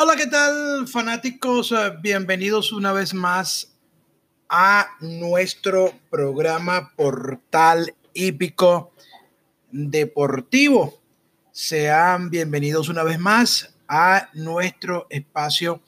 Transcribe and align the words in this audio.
Hola, 0.00 0.14
¿qué 0.14 0.28
tal 0.28 0.86
fanáticos? 0.86 1.72
Eh, 1.72 1.92
bienvenidos 2.00 2.70
una 2.70 2.92
vez 2.92 3.14
más 3.14 3.74
a 4.48 4.90
nuestro 5.00 5.92
programa 6.08 6.92
Portal 6.94 7.92
Hípico 8.14 8.92
Deportivo. 9.72 11.00
Sean 11.50 12.30
bienvenidos 12.30 12.88
una 12.88 13.02
vez 13.02 13.18
más 13.18 13.74
a 13.88 14.28
nuestro 14.34 15.08
espacio 15.10 15.82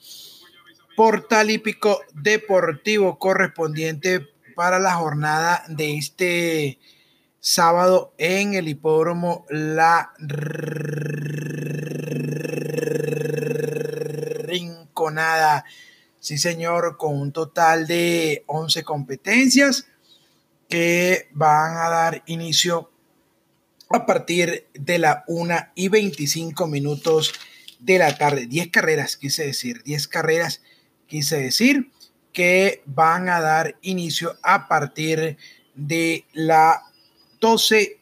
Portal 0.97 1.49
Hípico 1.49 2.01
Deportivo 2.13 3.17
correspondiente 3.17 4.27
para 4.57 4.77
la 4.79 4.95
jornada 4.95 5.63
de 5.69 5.95
este 5.97 6.79
sábado 7.39 8.13
en 8.17 8.55
el 8.55 8.67
hipódromo 8.67 9.45
La 9.49 10.11
Rinconada. 14.51 15.63
Sí, 16.19 16.37
señor, 16.37 16.97
con 16.97 17.19
un 17.19 17.31
total 17.31 17.87
de 17.87 18.43
11 18.47 18.83
competencias 18.83 19.87
que 20.69 21.29
van 21.31 21.77
a 21.77 21.89
dar 21.89 22.23
inicio 22.27 22.91
a 23.89 24.05
partir 24.05 24.67
de 24.73 24.99
la 24.99 25.23
1 25.27 25.55
y 25.75 25.87
25 25.87 26.67
minutos 26.67 27.33
de 27.79 27.97
la 27.97 28.17
tarde. 28.17 28.45
10 28.45 28.69
carreras, 28.69 29.17
quise 29.17 29.45
decir, 29.45 29.83
10 29.83 30.07
carreras, 30.07 30.61
quise 31.07 31.37
decir, 31.37 31.91
que 32.33 32.83
van 32.85 33.29
a 33.29 33.41
dar 33.41 33.77
inicio 33.81 34.37
a 34.43 34.67
partir 34.67 35.37
de 35.75 36.25
la 36.33 36.83
12, 37.39 37.99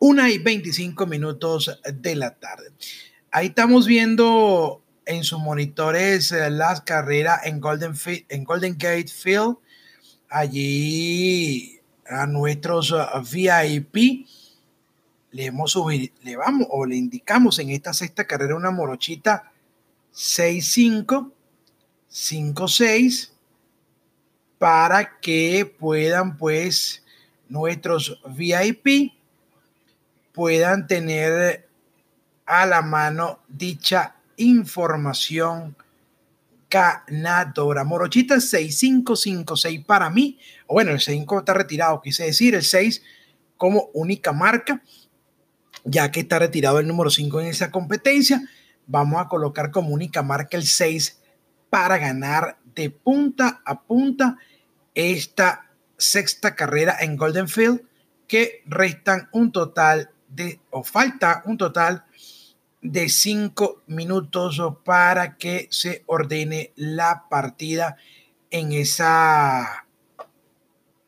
1 0.00 0.28
y 0.28 0.38
25 0.38 1.06
minutos 1.06 1.80
de 1.84 2.16
la 2.16 2.34
tarde. 2.34 2.70
Ahí 3.30 3.48
estamos 3.48 3.86
viendo 3.86 4.82
en 5.06 5.24
sus 5.24 5.38
monitores 5.38 6.32
eh, 6.32 6.50
las 6.50 6.82
carreras 6.82 7.46
en 7.46 7.60
Golden, 7.60 7.94
en 8.28 8.44
Golden 8.44 8.76
Gate 8.76 9.08
Field. 9.08 9.56
Allí 10.28 11.80
a 12.08 12.26
nuestros 12.26 12.90
uh, 12.90 13.22
VIP 13.22 14.26
le 15.30 15.46
hemos 15.46 15.76
le 16.22 16.36
vamos 16.36 16.66
o 16.70 16.84
le 16.84 16.96
indicamos 16.96 17.58
en 17.58 17.70
esta 17.70 17.92
sexta 17.92 18.26
carrera 18.26 18.56
una 18.56 18.70
morochita 18.70 19.52
6-5, 20.14 21.30
5-6 22.10 23.30
para 24.58 25.18
que 25.20 25.72
puedan 25.78 26.36
pues 26.36 27.02
nuestros 27.48 28.20
VIP 28.26 29.12
puedan 30.32 30.86
tener 30.86 31.68
a 32.46 32.66
la 32.66 32.82
mano 32.82 33.40
dicha 33.48 34.15
información 34.36 35.76
ganadora. 36.70 37.84
Morochita 37.84 38.40
6556 38.40 39.84
para 39.84 40.10
mí. 40.10 40.38
Bueno, 40.68 40.92
el 40.92 41.00
5 41.00 41.38
está 41.38 41.54
retirado, 41.54 42.00
quise 42.00 42.24
decir 42.24 42.54
el 42.54 42.62
6 42.62 43.02
como 43.56 43.88
única 43.94 44.32
marca, 44.32 44.82
ya 45.84 46.10
que 46.10 46.20
está 46.20 46.38
retirado 46.38 46.78
el 46.78 46.86
número 46.86 47.10
5 47.10 47.40
en 47.40 47.46
esa 47.48 47.70
competencia. 47.70 48.42
Vamos 48.86 49.20
a 49.20 49.28
colocar 49.28 49.70
como 49.70 49.90
única 49.90 50.22
marca 50.22 50.56
el 50.56 50.66
6 50.66 51.20
para 51.70 51.98
ganar 51.98 52.58
de 52.74 52.90
punta 52.90 53.62
a 53.64 53.82
punta 53.82 54.36
esta 54.94 55.70
sexta 55.96 56.54
carrera 56.54 56.96
en 57.00 57.16
Golden 57.16 57.48
Field, 57.48 57.82
que 58.28 58.62
restan 58.66 59.28
un 59.32 59.52
total 59.52 60.10
de, 60.28 60.60
o 60.70 60.82
falta 60.82 61.42
un 61.46 61.56
total 61.56 62.04
de 62.04 62.16
cinco 63.08 63.82
minutos 63.86 64.60
para 64.84 65.36
que 65.36 65.68
se 65.70 66.02
ordene 66.06 66.72
la 66.76 67.26
partida 67.28 67.96
en 68.50 68.72
esa 68.72 69.86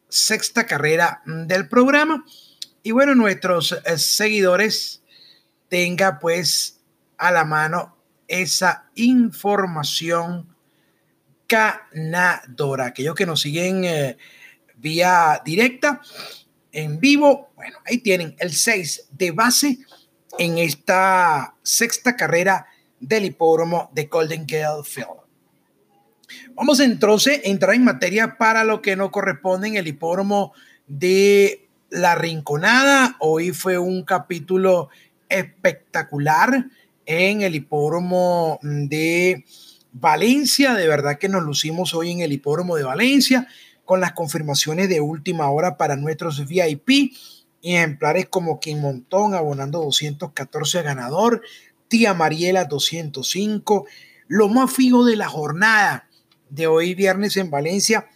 sexta 0.09 0.67
carrera 0.67 1.23
del 1.25 1.69
programa. 1.69 2.25
Y 2.83 2.93
bueno, 2.93 3.15
nuestros 3.15 3.73
eh, 3.73 3.99
seguidores 3.99 5.03
tenga 5.69 6.19
pues 6.19 6.81
a 7.17 7.31
la 7.31 7.45
mano 7.45 7.97
esa 8.27 8.91
información 8.95 10.55
ganadora. 11.49 12.87
Aquellos 12.87 13.15
que 13.15 13.27
nos 13.27 13.41
siguen 13.41 13.85
eh, 13.85 14.17
vía 14.77 15.41
directa, 15.45 16.01
en 16.73 17.01
vivo. 17.01 17.51
Bueno, 17.57 17.79
ahí 17.85 17.99
tienen 17.99 18.37
el 18.39 18.53
6 18.53 19.09
de 19.11 19.31
base 19.33 19.79
en 20.39 20.59
esta 20.59 21.55
sexta 21.63 22.17
carrera 22.17 22.67
del 23.01 23.25
hipódromo 23.27 23.91
de 23.95 24.05
Golden 24.05 24.47
Gale 24.47 24.85
Field. 24.85 25.29
Vamos 26.55 26.81
entonces 26.81 27.41
a 27.45 27.49
entrar 27.49 27.75
en 27.75 27.85
materia 27.85 28.37
para 28.37 28.65
lo 28.65 28.83
que 28.83 28.97
nos 28.97 29.11
corresponde 29.11 29.69
en 29.69 29.77
el 29.77 29.87
hipódromo 29.87 30.53
de 30.87 31.69
La 31.89 32.15
Rinconada. 32.15 33.17
Hoy 33.21 33.53
fue 33.53 33.79
un 33.79 34.03
capítulo 34.03 34.89
espectacular 35.29 36.67
en 37.07 37.43
el 37.43 37.55
hipódromo 37.55 38.59
de 38.63 39.45
Valencia. 39.93 40.75
De 40.75 40.89
verdad 40.89 41.19
que 41.19 41.29
nos 41.29 41.43
lucimos 41.43 41.95
hoy 41.95 42.11
en 42.11 42.21
el 42.21 42.33
hipódromo 42.33 42.77
de 42.77 42.85
Valencia 42.85 43.47
con 43.85 44.01
las 44.01 44.13
confirmaciones 44.13 44.89
de 44.91 45.01
última 45.01 45.49
hora 45.51 45.79
para 45.79 45.97
nuestros 45.97 46.47
VIP. 46.47 47.15
Ejemplares 47.63 48.29
como 48.29 48.61
King 48.61 48.77
Montón 48.77 49.35
abonando 49.35 49.81
214 49.81 50.79
a 50.79 50.83
ganador, 50.83 51.43
Tía 51.89 52.15
Mariela 52.15 52.65
205. 52.65 53.87
Lo 54.27 54.49
más 54.49 54.73
fijo 54.73 55.05
de 55.05 55.17
la 55.17 55.29
jornada 55.29 56.09
de 56.51 56.67
hoy 56.67 56.95
viernes 56.95 57.37
en 57.37 57.51
Valencia, 57.51 58.09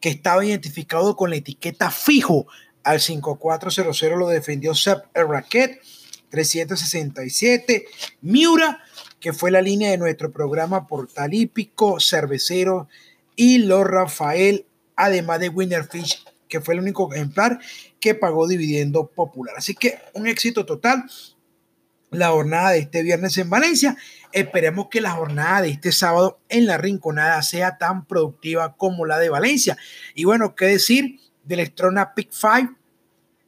que 0.00 0.08
estaba 0.08 0.44
identificado 0.44 1.16
con 1.16 1.30
la 1.30 1.36
etiqueta 1.36 1.90
fijo 1.90 2.46
al 2.82 3.00
5400 3.00 4.00
lo 4.16 4.28
defendió 4.28 4.74
Sep 4.74 5.04
Raquet 5.14 5.80
367. 6.30 7.86
Miura, 8.22 8.82
que 9.18 9.32
fue 9.32 9.50
la 9.50 9.60
línea 9.60 9.90
de 9.90 9.98
nuestro 9.98 10.32
programa 10.32 10.86
Portalípico, 10.86 12.00
Cervecero 12.00 12.88
y 13.36 13.58
los 13.58 13.86
Rafael 13.86 14.66
además 14.96 15.40
de 15.40 15.48
Winnerfish, 15.48 16.22
que 16.50 16.60
fue 16.60 16.74
el 16.74 16.80
único 16.80 17.10
ejemplar 17.14 17.58
que 17.98 18.14
pagó 18.14 18.46
dividendo 18.46 19.06
popular. 19.06 19.54
Así 19.56 19.74
que 19.74 19.98
un 20.12 20.26
éxito 20.26 20.66
total 20.66 21.06
la 22.10 22.30
jornada 22.30 22.70
de 22.70 22.80
este 22.80 23.02
viernes 23.02 23.38
en 23.38 23.48
Valencia. 23.48 23.96
Esperemos 24.32 24.88
que 24.90 25.00
la 25.00 25.12
jornada 25.12 25.62
de 25.62 25.70
este 25.70 25.92
sábado 25.92 26.40
en 26.48 26.66
la 26.66 26.76
Rinconada 26.76 27.40
sea 27.42 27.78
tan 27.78 28.04
productiva 28.04 28.76
como 28.76 29.06
la 29.06 29.18
de 29.18 29.30
Valencia. 29.30 29.76
Y 30.14 30.24
bueno, 30.24 30.54
qué 30.54 30.66
decir 30.66 31.20
del 31.44 31.60
Electrona 31.60 32.14
Pick 32.14 32.30
5. 32.32 32.74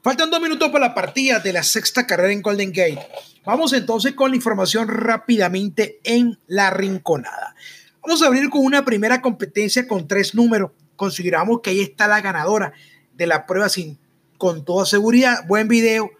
Faltan 0.02 0.30
dos 0.30 0.40
minutos 0.40 0.68
para 0.70 0.88
la 0.88 0.94
partida 0.94 1.40
de 1.40 1.52
la 1.52 1.62
sexta 1.62 2.06
carrera 2.06 2.32
en 2.32 2.42
Golden 2.42 2.70
Gate. 2.70 3.06
Vamos 3.44 3.72
entonces 3.72 4.14
con 4.14 4.30
la 4.30 4.36
información 4.36 4.88
rápidamente 4.88 6.00
en 6.04 6.38
la 6.46 6.70
rinconada. 6.70 7.54
Vamos 8.02 8.22
a 8.22 8.26
abrir 8.26 8.48
con 8.50 8.64
una 8.64 8.84
primera 8.84 9.20
competencia 9.20 9.86
con 9.88 10.06
tres 10.06 10.34
números. 10.34 10.70
consideramos 10.96 11.60
que 11.62 11.70
ahí 11.70 11.80
está 11.80 12.08
la 12.08 12.20
ganadora 12.20 12.72
de 13.14 13.26
la 13.26 13.46
prueba 13.46 13.68
sin, 13.68 13.98
con 14.36 14.64
toda 14.64 14.84
seguridad. 14.84 15.46
Buen 15.46 15.68
video, 15.68 16.10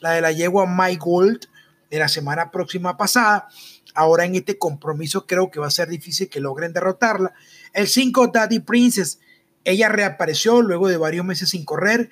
la 0.00 0.12
de 0.12 0.20
la 0.20 0.32
yegua 0.32 0.66
Mike 0.66 1.00
Gold 1.00 1.46
de 1.90 1.98
la 1.98 2.08
semana 2.08 2.50
próxima 2.50 2.96
pasada. 2.96 3.48
Ahora 3.98 4.24
en 4.24 4.36
este 4.36 4.58
compromiso 4.58 5.26
creo 5.26 5.50
que 5.50 5.58
va 5.58 5.66
a 5.66 5.72
ser 5.72 5.88
difícil 5.88 6.28
que 6.28 6.38
logren 6.38 6.72
derrotarla. 6.72 7.34
El 7.72 7.88
5 7.88 8.28
Daddy 8.28 8.60
Princess, 8.60 9.18
ella 9.64 9.88
reapareció 9.88 10.62
luego 10.62 10.86
de 10.86 10.96
varios 10.96 11.26
meses 11.26 11.48
sin 11.48 11.64
correr, 11.64 12.08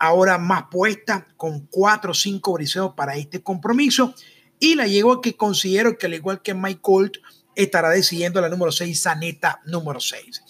ahora 0.00 0.36
más 0.36 0.64
puesta 0.68 1.28
con 1.36 1.68
4 1.70 2.10
o 2.10 2.14
5 2.14 2.52
briseos 2.54 2.94
para 2.96 3.14
este 3.14 3.40
compromiso. 3.40 4.16
Y 4.58 4.74
la 4.74 4.88
yegua 4.88 5.22
que 5.22 5.36
considero 5.36 5.96
que 5.96 6.06
al 6.06 6.14
igual 6.14 6.42
que 6.42 6.54
Mike 6.54 6.80
Gold 6.82 7.12
estará 7.54 7.90
decidiendo 7.90 8.40
la 8.40 8.48
número 8.48 8.72
6, 8.72 9.00
Saneta 9.00 9.60
número 9.64 10.00
6. 10.00 10.42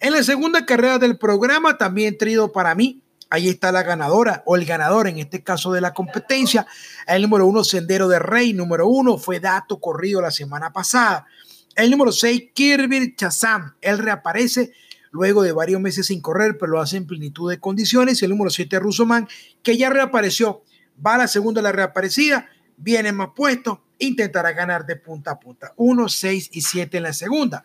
En 0.00 0.12
la 0.12 0.24
segunda 0.24 0.66
carrera 0.66 0.98
del 0.98 1.18
programa, 1.18 1.78
también 1.78 2.18
trido 2.18 2.50
para 2.50 2.74
mí, 2.74 3.00
ahí 3.30 3.48
está 3.48 3.72
la 3.72 3.82
ganadora 3.82 4.42
o 4.46 4.56
el 4.56 4.64
ganador 4.64 5.08
en 5.08 5.18
este 5.18 5.42
caso 5.42 5.72
de 5.72 5.80
la 5.80 5.94
competencia. 5.94 6.66
El 7.06 7.22
número 7.22 7.46
uno, 7.46 7.64
Sendero 7.64 8.08
de 8.08 8.18
Rey, 8.18 8.52
número 8.52 8.88
uno, 8.88 9.18
fue 9.18 9.40
dato 9.40 9.80
corrido 9.80 10.20
la 10.20 10.30
semana 10.30 10.72
pasada. 10.72 11.26
El 11.74 11.90
número 11.90 12.10
6, 12.10 12.50
Kirby 12.54 13.14
Chazam, 13.14 13.76
él 13.80 13.98
reaparece 13.98 14.72
luego 15.10 15.42
de 15.42 15.52
varios 15.52 15.80
meses 15.80 16.06
sin 16.06 16.20
correr, 16.20 16.56
pero 16.58 16.72
lo 16.72 16.80
hace 16.80 16.96
en 16.96 17.06
plenitud 17.06 17.48
de 17.50 17.60
condiciones. 17.60 18.22
El 18.22 18.30
número 18.30 18.50
7, 18.50 18.78
Rusoman, 18.78 19.28
que 19.62 19.76
ya 19.76 19.90
reapareció, 19.90 20.62
va 21.04 21.14
a 21.14 21.18
la 21.18 21.28
segunda 21.28 21.62
la 21.62 21.72
reaparecida, 21.72 22.48
viene 22.76 23.12
más 23.12 23.28
puesto, 23.34 23.84
intentará 23.98 24.52
ganar 24.52 24.86
de 24.86 24.96
punta 24.96 25.32
a 25.32 25.40
punta. 25.40 25.72
1, 25.76 26.08
6 26.08 26.50
y 26.52 26.62
7 26.62 26.96
en 26.96 27.02
la 27.04 27.12
segunda. 27.12 27.64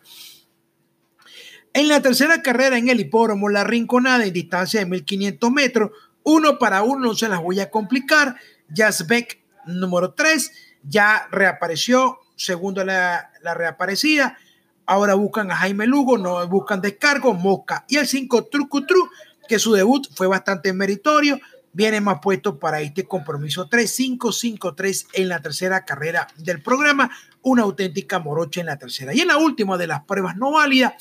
En 1.76 1.88
la 1.88 2.00
tercera 2.00 2.40
carrera 2.40 2.78
en 2.78 2.88
el 2.88 3.00
hipódromo 3.00 3.48
La 3.48 3.64
Rinconada 3.64 4.24
en 4.24 4.32
distancia 4.32 4.78
de 4.78 4.86
1500 4.86 5.50
metros, 5.50 5.90
uno 6.22 6.56
para 6.56 6.84
uno, 6.84 7.08
no 7.08 7.14
se 7.16 7.28
las 7.28 7.42
voy 7.42 7.58
a 7.58 7.68
complicar. 7.68 8.36
Jasbeck 8.72 9.40
número 9.66 10.12
3 10.12 10.52
ya 10.84 11.26
reapareció, 11.32 12.20
segundo 12.36 12.84
la, 12.84 13.32
reaparecida. 13.42 14.38
Ahora 14.86 15.14
buscan 15.14 15.50
a 15.50 15.56
Jaime 15.56 15.88
Lugo, 15.88 16.16
no 16.16 16.46
buscan 16.46 16.80
descargo, 16.80 17.34
Mosca. 17.34 17.84
Y 17.88 17.96
el 17.96 18.06
5 18.06 18.44
Trucutru, 18.44 19.10
que 19.48 19.58
su 19.58 19.72
debut 19.72 20.06
fue 20.14 20.28
bastante 20.28 20.72
meritorio, 20.72 21.40
viene 21.72 22.00
más 22.00 22.20
puesto 22.22 22.56
para 22.56 22.82
este 22.82 23.04
compromiso 23.04 23.68
3-5-5-3 23.68 25.08
en 25.14 25.28
la 25.28 25.42
tercera 25.42 25.84
carrera 25.84 26.28
del 26.36 26.62
programa. 26.62 27.10
Una 27.42 27.64
auténtica 27.64 28.20
morocha 28.20 28.60
en 28.60 28.66
la 28.66 28.78
tercera. 28.78 29.12
Y 29.12 29.22
en 29.22 29.28
la 29.28 29.38
última 29.38 29.76
de 29.76 29.88
las 29.88 30.04
pruebas 30.04 30.36
no 30.36 30.52
válidas, 30.52 30.94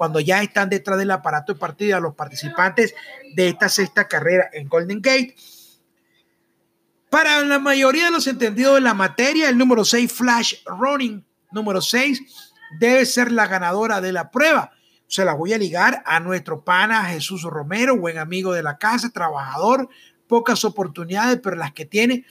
cuando 0.00 0.18
ya 0.18 0.42
están 0.42 0.70
detrás 0.70 0.98
del 0.98 1.10
aparato 1.10 1.52
de 1.52 1.58
partida 1.58 2.00
los 2.00 2.14
participantes 2.14 2.94
de 3.34 3.48
esta 3.50 3.68
sexta 3.68 4.08
carrera 4.08 4.48
en 4.50 4.66
Golden 4.66 5.02
Gate. 5.02 5.36
Para 7.10 7.44
la 7.44 7.58
mayoría 7.58 8.06
de 8.06 8.10
los 8.10 8.26
entendidos 8.26 8.76
de 8.76 8.80
la 8.80 8.94
materia, 8.94 9.50
el 9.50 9.58
número 9.58 9.84
6, 9.84 10.10
Flash 10.10 10.54
Running, 10.64 11.22
número 11.52 11.82
6, 11.82 12.18
debe 12.78 13.04
ser 13.04 13.30
la 13.30 13.46
ganadora 13.46 14.00
de 14.00 14.12
la 14.12 14.30
prueba. 14.30 14.72
Se 15.06 15.22
la 15.22 15.34
voy 15.34 15.52
a 15.52 15.58
ligar 15.58 16.02
a 16.06 16.18
nuestro 16.18 16.64
pana 16.64 17.04
Jesús 17.04 17.42
Romero, 17.42 17.98
buen 17.98 18.16
amigo 18.16 18.54
de 18.54 18.62
la 18.62 18.78
casa, 18.78 19.10
trabajador, 19.10 19.90
pocas 20.26 20.64
oportunidades, 20.64 21.40
pero 21.42 21.56
las 21.56 21.74
que 21.74 21.84
tiene 21.84 22.24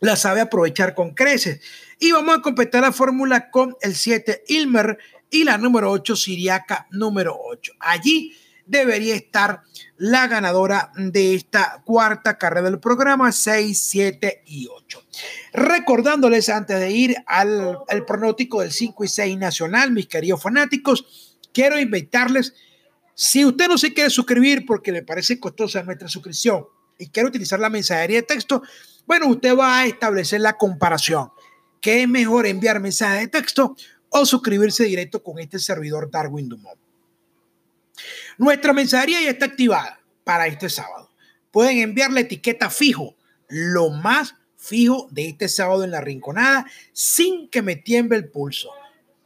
las 0.00 0.22
sabe 0.22 0.40
aprovechar 0.40 0.94
con 0.94 1.14
creces. 1.14 1.60
Y 2.00 2.10
vamos 2.10 2.36
a 2.36 2.42
completar 2.42 2.82
la 2.82 2.92
fórmula 2.92 3.50
con 3.50 3.76
el 3.80 3.94
7 3.94 4.42
Ilmer, 4.48 4.98
y 5.30 5.44
la 5.44 5.58
número 5.58 5.90
8, 5.90 6.16
Siriaca 6.16 6.86
número 6.90 7.36
8. 7.38 7.72
Allí 7.80 8.34
debería 8.68 9.14
estar 9.14 9.62
la 9.96 10.28
ganadora 10.28 10.92
de 10.94 11.34
esta 11.34 11.82
cuarta 11.84 12.38
carrera 12.38 12.70
del 12.70 12.78
programa, 12.78 13.32
6, 13.32 13.80
7 13.90 14.42
y 14.46 14.68
8. 14.70 15.04
Recordándoles 15.54 16.48
antes 16.50 16.78
de 16.78 16.90
ir 16.90 17.16
al, 17.26 17.78
pronóstico 18.06 18.60
del 18.60 18.70
5 18.70 19.04
y 19.04 19.08
6 19.08 19.38
nacional, 19.38 19.90
mis 19.90 20.06
queridos 20.06 20.42
fanáticos, 20.42 21.38
quiero 21.52 21.80
invitarles, 21.80 22.54
si 23.14 23.44
usted 23.44 23.66
no 23.66 23.78
se 23.78 23.92
quiere 23.92 24.10
suscribir 24.10 24.64
porque 24.64 24.92
le 24.92 25.02
parece 25.02 25.40
costosa 25.40 25.82
nuestra 25.82 26.06
suscripción 26.06 26.66
y 26.98 27.08
quiere 27.08 27.28
utilizar 27.28 27.58
la 27.58 27.70
mensajería 27.70 28.18
de 28.18 28.22
texto, 28.22 28.62
bueno, 29.06 29.26
usted 29.28 29.56
va 29.56 29.80
a 29.80 29.86
establecer 29.86 30.40
la 30.40 30.56
comparación. 30.56 31.30
¿Qué 31.80 32.02
es 32.02 32.08
mejor 32.08 32.46
enviar 32.46 32.80
mensaje 32.80 33.20
de 33.20 33.28
texto 33.28 33.76
o 34.10 34.26
suscribirse 34.26 34.84
directo 34.84 35.22
con 35.22 35.38
este 35.38 35.58
servidor 35.58 36.10
Darwin 36.10 36.48
Dumont. 36.48 36.78
Nuestra 38.36 38.72
mensajería 38.72 39.20
ya 39.22 39.30
está 39.30 39.46
activada 39.46 40.00
para 40.24 40.46
este 40.46 40.68
sábado. 40.68 41.10
Pueden 41.50 41.78
enviar 41.78 42.12
la 42.12 42.20
etiqueta 42.20 42.70
fijo, 42.70 43.16
lo 43.48 43.90
más 43.90 44.34
fijo 44.56 45.08
de 45.10 45.28
este 45.28 45.48
sábado 45.48 45.84
en 45.84 45.90
la 45.90 46.00
rinconada, 46.00 46.66
sin 46.92 47.48
que 47.48 47.62
me 47.62 47.76
tiemble 47.76 48.18
el 48.18 48.28
pulso. 48.28 48.70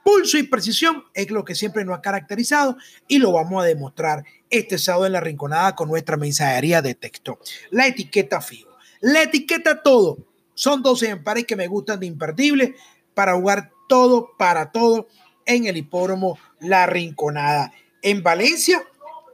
Pulso 0.05 0.37
y 0.37 0.43
precisión 0.43 1.05
es 1.14 1.31
lo 1.31 1.44
que 1.44 1.55
siempre 1.55 1.85
nos 1.85 1.99
ha 1.99 2.02
caracterizado 2.02 2.76
y 3.06 3.19
lo 3.19 3.32
vamos 3.32 3.62
a 3.62 3.67
demostrar 3.67 4.25
este 4.50 4.78
sábado 4.78 5.06
en 5.06 5.12
la 5.12 5.20
rinconada 5.20 5.76
con 5.76 5.88
nuestra 5.88 6.17
mensajería 6.17 6.82
de 6.82 6.94
texto. 6.94 7.38
La 7.70 7.87
etiqueta 7.87 8.40
fijo. 8.40 8.70
La 9.00 9.23
etiqueta 9.23 9.82
todo. 9.82 10.19
Son 10.55 10.82
12 10.82 11.08
empares 11.08 11.46
que 11.46 11.56
me 11.56 11.67
gustan 11.67 12.00
de 12.00 12.06
imperdible 12.06 12.75
para 13.14 13.35
jugar 13.35 13.70
todo 13.93 14.33
para 14.39 14.73
todo 14.73 15.06
en 15.44 15.67
el 15.67 15.77
hipódromo 15.77 16.39
La 16.61 16.87
Rinconada. 16.87 17.75
En 18.00 18.23
Valencia 18.23 18.83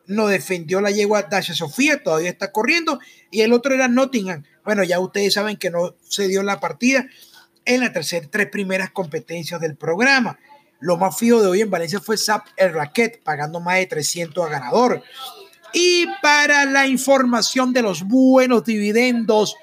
no 0.09 0.27
defendió 0.27 0.81
la 0.81 0.91
yegua 0.91 1.23
Dasha 1.23 1.55
Sofía, 1.55 2.03
todavía 2.03 2.31
está 2.31 2.51
corriendo, 2.51 2.99
y 3.31 3.43
el 3.43 3.53
otro 3.53 3.73
era 3.73 3.87
Nottingham. 3.87 4.43
Bueno, 4.65 4.83
ya 4.83 4.99
ustedes 4.99 5.35
saben 5.35 5.59
que 5.59 5.71
no 5.71 5.95
se 6.03 6.27
dio 6.27 6.43
la 6.43 6.59
partida 6.59 7.07
en 7.67 7.83
las 7.83 7.93
tres 8.33 8.49
primeras 8.49 8.91
competencias 8.91 9.61
del 9.61 9.77
programa. 9.77 10.41
Lo 10.81 10.97
más 10.97 11.17
fijo 11.17 11.41
de 11.41 11.47
hoy 11.47 11.61
en 11.61 11.71
Valencia 11.71 12.01
fue 12.01 12.19
Zap 12.19 12.49
el 12.57 12.75
Racket, 12.75 13.23
pagando 13.23 13.61
más 13.61 13.77
de 13.77 13.87
300 13.87 14.45
a 14.45 14.49
ganador. 14.49 15.05
Y 15.73 16.07
para 16.21 16.65
la 16.65 16.89
información 16.89 17.73
de 17.73 17.83
los 17.83 18.03
buenos 18.03 18.65
dividendos, 18.65 19.55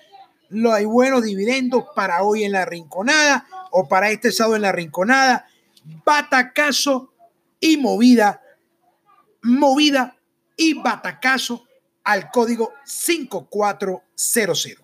lo 0.48 0.72
hay 0.72 0.86
buenos 0.86 1.22
dividendos 1.22 1.84
para 1.94 2.24
hoy 2.24 2.46
en 2.46 2.54
la 2.54 2.64
Rinconada 2.64 3.46
o 3.78 3.90
para 3.90 4.10
este 4.10 4.32
sábado 4.32 4.56
en 4.56 4.62
la 4.62 4.72
Rinconada, 4.72 5.48
batacazo 6.06 7.14
y 7.60 7.76
movida, 7.76 8.42
movida 9.42 10.16
y 10.56 10.76
batacazo 10.76 11.66
al 12.06 12.32
código 12.32 12.72
5400. 12.86 14.78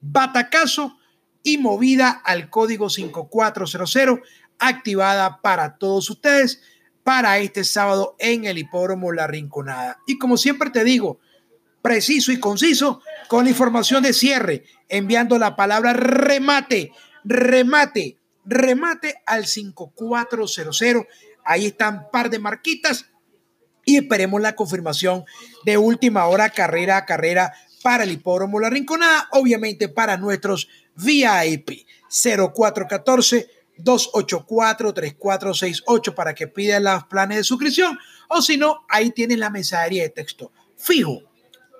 Batacazo 0.00 0.96
y 1.42 1.58
movida 1.58 2.10
al 2.10 2.48
código 2.48 2.88
5400 2.88 4.20
activada 4.60 5.40
para 5.40 5.76
todos 5.76 6.08
ustedes 6.08 6.62
para 7.02 7.38
este 7.38 7.64
sábado 7.64 8.14
en 8.20 8.44
el 8.44 8.58
hipódromo 8.58 9.10
La 9.12 9.26
Rinconada. 9.26 9.98
Y 10.06 10.16
como 10.18 10.36
siempre 10.36 10.70
te 10.70 10.84
digo, 10.84 11.18
preciso 11.82 12.30
y 12.30 12.38
conciso 12.38 13.02
con 13.26 13.48
información 13.48 14.04
de 14.04 14.12
cierre, 14.12 14.62
enviando 14.88 15.40
la 15.40 15.56
palabra 15.56 15.92
remate, 15.92 16.92
remate 17.24 18.17
remate 18.48 19.22
al 19.26 19.46
5400. 19.46 21.06
Ahí 21.44 21.66
están 21.66 22.10
par 22.10 22.30
de 22.30 22.38
marquitas 22.38 23.06
y 23.84 23.96
esperemos 23.96 24.40
la 24.40 24.54
confirmación 24.54 25.24
de 25.64 25.78
última 25.78 26.26
hora, 26.26 26.50
carrera 26.50 26.98
a 26.98 27.06
carrera 27.06 27.52
para 27.82 28.04
el 28.04 28.12
hipódromo 28.12 28.60
La 28.60 28.70
Rinconada, 28.70 29.28
obviamente 29.32 29.88
para 29.88 30.16
nuestros 30.16 30.68
VIP 30.96 31.86
0414 32.08 33.48
284 33.78 34.92
3468 34.92 36.14
para 36.14 36.34
que 36.34 36.48
pidan 36.48 36.84
los 36.84 37.04
planes 37.04 37.38
de 37.38 37.44
suscripción 37.44 37.96
o 38.28 38.42
si 38.42 38.56
no, 38.56 38.84
ahí 38.88 39.10
tienen 39.10 39.40
la 39.40 39.50
mensajería 39.50 40.02
de 40.02 40.10
texto 40.10 40.52
fijo, 40.76 41.22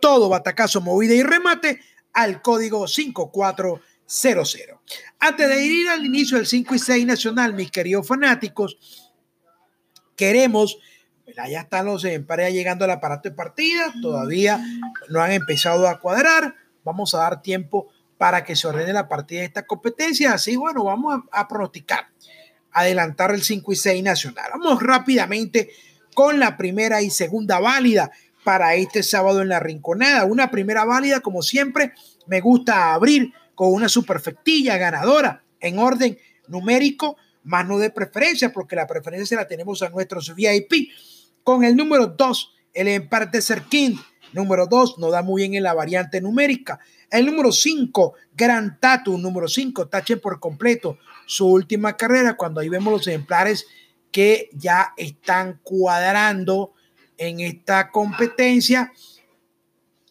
todo 0.01 0.29
batacazo, 0.29 0.81
movida 0.81 1.15
y 1.15 1.23
remate 1.23 1.81
al 2.13 2.43
código 2.43 2.87
5400 2.87 3.81
0-0. 4.09 4.81
Antes 5.19 5.49
de 5.49 5.63
ir 5.65 5.89
al 5.89 6.05
inicio 6.05 6.39
del 6.39 6.47
5 6.47 6.75
y 6.75 6.79
6 6.79 7.07
nacional, 7.07 7.53
mis 7.53 7.71
queridos 7.71 8.07
fanáticos, 8.07 8.79
queremos, 10.17 10.79
ya 11.37 11.61
están 11.61 11.87
los 11.87 12.05
emparejas 12.05 12.53
llegando 12.53 12.85
al 12.85 12.93
aparato 12.93 13.29
de 13.29 13.35
partida, 13.35 13.93
todavía 14.01 14.65
no 15.09 15.21
han 15.21 15.33
empezado 15.33 15.87
a 15.89 16.01
cuadrar, 16.01 16.55
vamos 16.85 17.15
a 17.15 17.19
dar 17.19 17.43
tiempo 17.43 17.89
para 18.17 18.45
que 18.45 18.57
se 18.57 18.67
ordene 18.67 18.93
la 18.93 19.09
partida 19.09 19.41
de 19.41 19.47
esta 19.47 19.67
competencia, 19.67 20.33
así 20.33 20.57
bueno, 20.57 20.85
vamos 20.85 21.23
a, 21.31 21.41
a 21.41 21.47
pronosticar, 21.47 22.09
adelantar 22.73 23.31
el 23.33 23.43
5 23.43 23.73
y 23.73 23.77
6 23.77 24.03
nacional. 24.03 24.51
Vamos 24.53 24.83
rápidamente 24.83 25.71
con 26.15 26.41
la 26.41 26.57
primera 26.57 27.03
y 27.03 27.11
segunda 27.11 27.61
válida 27.61 28.11
para 28.43 28.75
este 28.75 29.03
sábado 29.03 29.43
en 29.43 29.51
la 29.51 29.61
Rinconada. 29.61 30.25
Una 30.25 30.51
primera 30.51 30.85
válida, 30.85 31.21
como 31.21 31.43
siempre, 31.43 31.93
me 32.27 32.41
gusta 32.41 32.95
abrir 32.95 33.33
con 33.59 33.73
una 33.73 33.89
superfectilla 33.89 34.77
ganadora 34.77 35.43
en 35.59 35.81
orden 35.81 36.17
numérico, 36.47 37.17
más 37.43 37.67
no 37.67 37.77
de 37.79 37.91
preferencia, 37.91 38.53
porque 38.53 38.77
la 38.77 38.87
preferencia 38.87 39.37
la 39.37 39.49
tenemos 39.49 39.83
a 39.83 39.89
nuestros 39.89 40.33
VIP, 40.33 40.93
con 41.43 41.65
el 41.65 41.75
número 41.75 42.07
2, 42.07 42.55
el 42.73 42.87
Empire 42.87 43.27
Desert 43.27 43.69
King. 43.69 43.97
Número 44.33 44.69
2, 44.69 44.99
no 44.99 45.11
da 45.11 45.23
muy 45.23 45.43
bien 45.43 45.55
en 45.55 45.65
la 45.65 45.75
variante 45.75 46.21
numérica. 46.21 46.79
El 47.11 47.27
número 47.27 47.51
5, 47.51 48.15
Grand 48.33 48.79
Tattoo. 48.79 49.19
Número 49.19 49.49
5, 49.49 49.89
tache 49.89 50.19
por 50.19 50.39
completo 50.39 50.97
su 51.27 51.49
última 51.49 51.97
carrera, 51.97 52.37
cuando 52.37 52.61
ahí 52.61 52.69
vemos 52.69 52.93
los 52.93 53.09
ejemplares 53.09 53.67
que 54.13 54.51
ya 54.53 54.95
están 54.97 55.59
cuadrando 55.65 56.75
en 57.17 57.41
esta 57.41 57.91
competencia, 57.91 58.93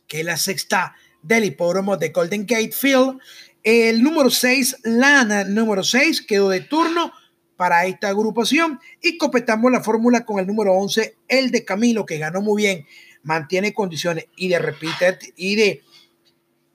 que 0.06 0.20
es 0.20 0.26
la 0.26 0.36
sexta 0.36 0.96
del 1.22 1.46
hipódromo 1.46 1.98
de 1.98 2.10
Golden 2.10 2.46
Gate 2.46 2.72
Field. 2.72 3.20
El 3.64 4.02
número 4.02 4.30
6, 4.30 4.78
Lana, 4.84 5.44
número 5.44 5.84
6, 5.84 6.22
quedó 6.22 6.50
de 6.50 6.62
turno 6.62 7.12
para 7.58 7.86
esta 7.86 8.10
agrupación 8.10 8.80
y 9.02 9.18
completamos 9.18 9.72
la 9.72 9.84
fórmula 9.84 10.24
con 10.26 10.40
el 10.40 10.48
número 10.48 10.74
11, 10.74 11.16
el 11.28 11.52
de 11.52 11.66
Camilo, 11.66 12.06
que 12.06 12.20
ganó 12.20 12.42
muy 12.42 12.64
bien, 12.64 12.86
mantiene 13.24 13.74
condiciones 13.74 14.28
y 14.38 14.48
de 14.48 14.60
repetir 14.60 15.18
y 15.36 15.56
de 15.56 15.82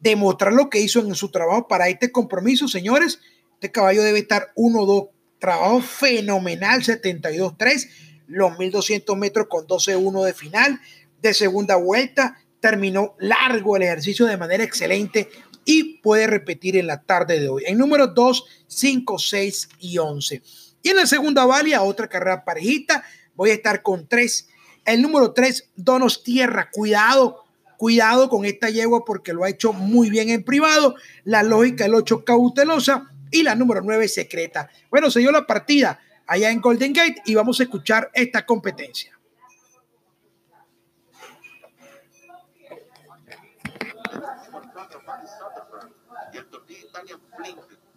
demostrar 0.01 0.53
lo 0.53 0.69
que 0.69 0.81
hizo 0.81 1.01
en 1.01 1.15
su 1.15 1.31
trabajo 1.31 1.69
para 1.69 1.89
este 1.89 2.11
compromiso, 2.11 2.67
señores. 2.67 3.21
Este 3.55 3.71
caballo 3.71 4.03
debe 4.03 4.19
estar 4.19 4.53
1-2, 4.57 5.11
trabajo 5.39 5.81
fenomenal, 5.81 6.83
72-3, 6.83 7.89
los 8.27 8.59
1200 8.59 9.17
metros 9.17 9.47
con 9.49 9.67
12-1 9.67 10.25
de 10.25 10.35
final, 10.35 10.81
de 11.23 11.33
segunda 11.33 11.77
vuelta, 11.77 12.42
terminó 12.63 13.17
largo 13.19 13.77
el 13.77 13.83
ejercicio 13.83 14.25
de 14.25 14.37
manera 14.37 14.63
excelente 14.63 15.29
y 15.65 15.99
puede 15.99 16.29
repetir 16.29 16.77
en 16.77 16.87
la 16.87 17.03
tarde 17.03 17.41
de 17.41 17.49
hoy. 17.49 17.65
En 17.67 17.77
número 17.77 18.07
2, 18.07 18.45
5, 18.69 19.19
6 19.19 19.69
y 19.81 19.99
11. 19.99 20.43
Y 20.83 20.89
en 20.89 20.97
la 20.97 21.07
segunda 21.07 21.45
valia, 21.45 21.83
otra 21.83 22.09
carrera 22.09 22.45
parejita, 22.45 23.05
voy 23.35 23.51
a 23.51 23.55
estar 23.55 23.83
con 23.83 24.07
3. 24.07 24.49
El 24.85 25.03
número 25.03 25.33
3, 25.33 25.71
Donos 25.75 26.23
Tierra. 26.23 26.71
Cuidado, 26.73 27.45
cuidado 27.77 28.29
con 28.29 28.45
esta 28.45 28.71
yegua 28.71 29.05
porque 29.05 29.33
lo 29.33 29.43
ha 29.43 29.51
hecho 29.51 29.73
muy 29.73 30.09
bien 30.09 30.31
en 30.31 30.45
privado. 30.45 30.95
La 31.25 31.43
lógica, 31.43 31.85
el 31.85 31.95
8, 31.95 32.25
cautelosa. 32.25 33.11
Y 33.33 33.43
la 33.43 33.57
número 33.57 33.81
9, 33.83 34.07
secreta. 34.07 34.71
Bueno, 34.89 35.11
se 35.11 35.19
dio 35.19 35.33
la 35.33 35.47
partida 35.47 35.99
allá 36.29 36.51
en 36.51 36.61
Golden 36.61 36.93
Gate 36.93 37.23
y 37.27 37.35
vamos 37.35 37.59
a 37.59 37.65
escuchar 37.65 38.09
esta 38.15 38.47
competencia. 38.47 39.19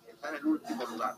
Está 0.07 0.29
en 0.29 0.35
el 0.35 0.45
último 0.45 0.85
lugar. 0.85 1.15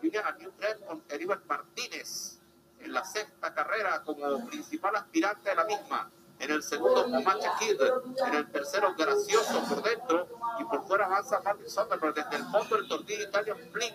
Vivían 0.00 0.26
aquí 0.26 0.46
un 0.46 0.52
tren 0.56 0.78
con 0.86 1.02
Heriberto 1.08 1.46
Martínez 1.46 2.38
en 2.80 2.92
la 2.92 3.04
sexta 3.04 3.54
carrera 3.54 4.02
como 4.04 4.46
principal 4.46 4.96
aspirante 4.96 5.50
de 5.50 5.56
la 5.56 5.64
misma. 5.64 6.10
En 6.38 6.50
el 6.50 6.62
segundo, 6.62 7.04
Comanche 7.04 7.48
Kid. 7.58 7.80
En 8.26 8.34
el 8.34 8.50
tercero, 8.50 8.94
Gracioso 8.96 9.62
por 9.68 9.82
dentro. 9.82 10.26
Y 10.58 10.64
por 10.64 10.86
fuera 10.86 11.06
avanza 11.06 11.40
Martin 11.40 11.68
Soderbergh. 11.68 12.14
Desde 12.14 12.36
el 12.36 12.44
fondo, 12.44 12.76
el 12.76 12.88
tornillo 12.88 13.24
Italian 13.24 13.58
Fling 13.72 13.94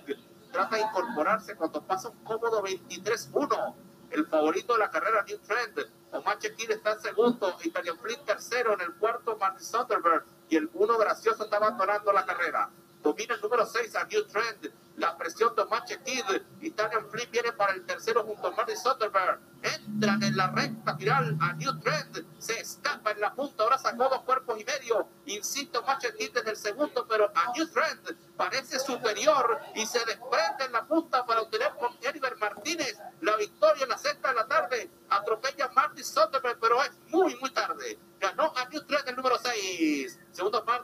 trata 0.51 0.75
de 0.75 0.81
incorporarse 0.83 1.55
cuando 1.55 1.81
pasa 1.81 2.09
un 2.09 2.23
cómodo 2.23 2.63
23-1. 2.63 3.75
El 4.11 4.27
favorito 4.27 4.73
de 4.73 4.79
la 4.79 4.91
carrera, 4.91 5.23
New 5.27 5.39
Trend. 5.39 5.91
Comanche 6.11 6.53
Kid 6.53 6.71
está 6.71 6.93
en 6.93 7.01
segundo. 7.01 7.57
Italian 7.63 7.97
Fling 7.97 8.23
tercero. 8.25 8.73
En 8.73 8.81
el 8.81 8.93
cuarto, 8.95 9.37
Martin 9.37 9.65
Soderbergh. 9.65 10.34
Y 10.49 10.57
el 10.57 10.69
uno 10.73 10.97
gracioso 10.97 11.43
está 11.45 11.57
abandonando 11.57 12.11
la 12.11 12.25
carrera. 12.25 12.69
Domina 13.05 13.35
el 13.35 13.41
número 13.41 13.65
6 13.67 13.95
a 13.95 14.03
New 14.05 14.25
Trend. 14.25 14.73
La 14.97 15.15
presión 15.15 15.53
de 15.55 15.63
Mache 15.65 15.99
Kid. 16.03 16.23
Italian 16.61 17.07
Flip 17.11 17.29
viene 17.29 17.51
para 17.51 17.73
el 17.73 17.85
tercero 17.85 18.23
junto 18.23 18.47
a 18.47 18.51
Marty 18.51 18.75
Soderbergh. 18.75 19.39
Entran 19.61 20.23
en 20.23 20.35
la 20.35 20.47
recta 20.47 20.97
final 20.97 21.37
a 21.39 21.53
New 21.53 21.79
Trend. 21.81 22.25
Se 22.39 22.59
escapa 22.59 23.11
en 23.11 23.21
la 23.21 23.31
punta. 23.35 23.61
Ahora 23.61 23.77
sacó 23.77 24.09
dos 24.09 24.21
cuerpos 24.21 24.59
y 24.59 24.65
medio. 24.65 25.07
Insisto, 25.27 25.83
Mache 25.83 26.15
Kid 26.15 26.31
desde 26.33 26.49
el 26.49 26.57
segundo, 26.57 27.05
pero 27.07 27.31
a 27.35 27.51
New 27.55 27.67
Trend 27.67 28.17
parece 28.35 28.79
superior 28.79 29.59
y 29.75 29.85
se 29.85 29.99
desprende 29.99 30.65
en 30.65 30.71
la 30.71 30.85
punta 30.85 31.25
para 31.27 31.41
obtener 31.41 31.73
con 31.79 31.95
Heriberto 32.01 32.39
Martínez 32.39 32.97
la 33.21 33.35
victoria 33.35 33.83
en 33.83 33.89
la 33.89 33.99
sexta 33.99 34.29
de 34.29 34.35
la 34.35 34.47
tarde. 34.47 34.89
Atropella 35.09 35.65
a 35.65 35.71
Marty 35.73 36.03
Soderbergh, 36.03 36.59
pero 36.59 36.81
es 36.81 36.91
muy, 37.09 37.35
muy 37.35 37.51
tarde. 37.51 37.99
Ganó 38.19 38.51
a 38.55 38.67
New 38.69 38.81
Trend 38.83 39.09
el 39.09 39.15
número 39.15 39.37
6. 39.37 40.14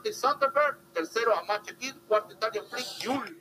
Tercero 0.02 1.32
cuarto 2.08 2.36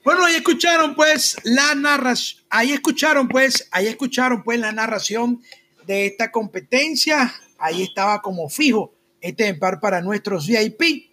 Bueno, 0.04 0.26
ahí 0.26 0.36
escucharon 0.36 0.96
pues 0.96 1.38
la 1.44 1.76
narración, 1.76 2.44
ahí 2.50 2.72
escucharon 2.72 3.28
pues, 3.28 3.68
ahí 3.72 3.88
escucharon 3.88 4.44
pues 4.44 4.60
la 4.60 4.72
narración 4.72 5.42
de 5.86 6.08
esta 6.08 6.32
competencia. 6.32 7.34
Ahí 7.58 7.84
estaba 7.84 8.22
como 8.22 8.50
fijo 8.50 8.94
este 9.20 9.54
par 9.56 9.80
para 9.80 10.02
nuestros 10.02 10.48
VIP. 10.48 11.12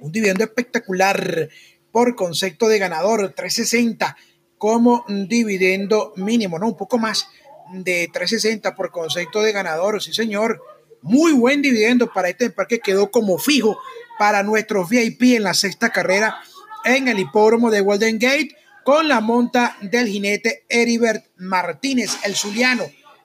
Un 0.00 0.12
dividendo 0.12 0.44
espectacular 0.44 1.48
por 1.90 2.14
concepto 2.16 2.68
de 2.68 2.78
ganador, 2.78 3.32
360 3.32 4.16
como 4.58 5.04
dividendo 5.08 6.12
mínimo, 6.16 6.58
¿no? 6.58 6.66
Un 6.68 6.76
poco 6.76 6.98
más 6.98 7.28
de 7.72 8.08
360 8.12 8.74
por 8.74 8.90
concepto 8.90 9.42
de 9.42 9.52
ganador, 9.52 10.02
sí 10.02 10.12
señor. 10.12 10.62
Muy 11.02 11.32
buen 11.32 11.60
dividendo 11.60 12.12
para 12.12 12.30
este 12.30 12.50
par 12.50 12.66
que 12.66 12.80
quedó 12.80 13.10
como 13.10 13.38
fijo 13.38 13.78
para 14.18 14.42
nuestros 14.42 14.88
VIP 14.88 15.36
en 15.36 15.42
la 15.42 15.54
sexta 15.54 15.90
carrera 15.90 16.40
en 16.84 17.08
el 17.08 17.18
hipódromo 17.18 17.70
de 17.70 17.80
Golden 17.80 18.18
Gate 18.18 18.56
con 18.84 19.08
la 19.08 19.20
monta 19.20 19.76
del 19.80 20.08
jinete 20.08 20.64
Heribert 20.68 21.24
Martínez, 21.36 22.18
el 22.24 22.36
zuliano, 22.36 22.84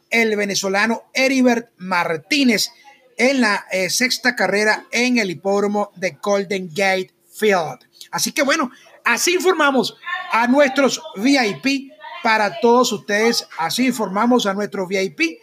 el 0.10 0.36
venezolano 0.36 1.04
Heribert 1.14 1.72
Martínez 1.78 2.72
en 3.18 3.42
la 3.42 3.66
eh, 3.72 3.90
sexta 3.90 4.36
carrera 4.36 4.86
en 4.92 5.18
el 5.18 5.30
hipódromo 5.30 5.92
de 5.96 6.18
Golden 6.22 6.70
Gate 6.70 7.12
Field. 7.30 7.80
Así 8.12 8.32
que 8.32 8.44
bueno, 8.44 8.72
así 9.04 9.34
informamos 9.34 9.98
a 10.32 10.48
nuestros 10.48 11.02
VIP 11.18 11.92
para 12.24 12.60
todos 12.62 12.92
ustedes, 12.94 13.48
así 13.58 13.88
informamos 13.88 14.46
a 14.46 14.54
nuestros 14.54 14.88
VIP 14.88 15.40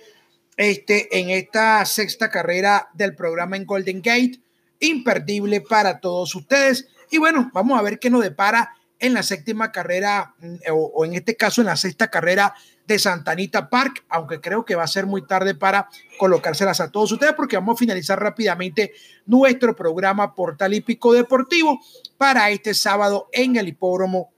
este, 0.57 1.19
en 1.19 1.31
esta 1.31 1.85
sexta 1.85 2.31
carrera 2.31 2.89
del 2.95 3.15
programa 3.15 3.57
en 3.57 3.67
Golden 3.67 4.01
Gate 4.01 4.41
imperdible 4.81 5.61
para 5.61 6.01
todos 6.01 6.35
ustedes. 6.35 6.89
Y 7.11 7.19
bueno, 7.19 7.51
vamos 7.53 7.79
a 7.79 7.83
ver 7.83 7.99
qué 7.99 8.11
nos 8.11 8.23
depara 8.23 8.77
en 8.99 9.15
la 9.15 9.23
séptima 9.23 9.73
carrera, 9.73 10.35
mm, 10.41 10.57
o, 10.73 11.05
en 11.05 11.15
este 11.15 11.37
caso 11.37 11.61
en 11.61 11.67
la 11.67 11.77
sexta 11.77 12.09
carrera 12.09 12.55
de 12.87 12.99
Santanita 12.99 13.69
Park, 13.69 14.05
aunque 14.09 14.41
creo 14.41 14.65
que 14.65 14.77
va 14.77 14.85
a 14.85 14.89
ser 14.89 15.07
muy 15.07 15.27
tarde 15.27 15.55
para 15.55 15.89
colocárselas 16.19 16.81
a 16.81 16.91
todos 16.91 17.13
ustedes, 17.13 17.35
porque 17.35 17.57
vamos 17.57 17.75
a 17.75 17.79
finalizar 17.79 18.19
rápidamente 18.21 18.93
nuestro 19.27 19.75
programa 19.75 20.35
Portal 20.35 20.73
Hípico 20.73 21.13
Deportivo 21.13 21.81
para 22.17 22.51
este 22.51 22.75
sábado 22.75 23.29
en 23.33 23.57
el 23.57 23.69
hipódromo 23.69 24.33